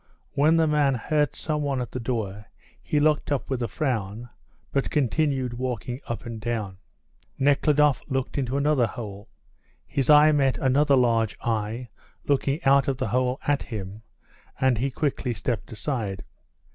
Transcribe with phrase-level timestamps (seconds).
[0.31, 2.47] When the man heard some one at the door
[2.81, 4.29] he looked up with a frown,
[4.71, 6.77] but continued walking up and down.
[7.37, 9.29] Nekhludoff looked into another hole.
[9.85, 11.89] His eye met another large eye
[12.25, 14.01] looking out of the hole at him,
[14.59, 16.25] and he quickly stepped aside.